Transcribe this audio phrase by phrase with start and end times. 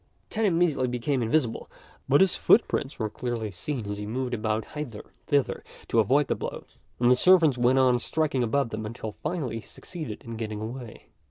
[0.31, 1.69] Tan immediately became invisible,
[2.09, 6.25] but his footprints were clearly seen as he moved about hither and thither to avoid
[6.25, 10.37] the blows, and the servants went on striking above them until finally he succeeded in
[10.37, 11.09] getting away.